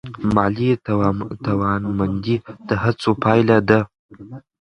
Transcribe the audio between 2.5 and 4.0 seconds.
د هڅو پایله ده.